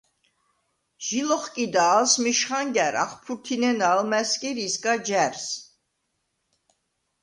ჟი 1.05 1.19
ლოხკიდა 1.27 1.83
ალსმიშ 1.97 2.39
ხანგა̈რ. 2.47 2.93
ახფურთინენა 3.03 3.85
ალმა̈სგირ 3.93 4.57
ისგა 4.65 4.93
ჯა̈რს. 5.07 5.47